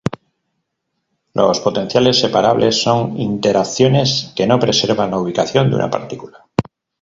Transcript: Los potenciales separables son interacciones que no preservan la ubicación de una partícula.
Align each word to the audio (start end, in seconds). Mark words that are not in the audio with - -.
Los 1.35 1.59
potenciales 1.59 2.19
separables 2.19 2.81
son 2.81 3.19
interacciones 3.21 4.33
que 4.35 4.47
no 4.47 4.57
preservan 4.59 5.11
la 5.11 5.19
ubicación 5.19 5.69
de 5.69 5.75
una 5.75 5.91
partícula. 5.91 6.47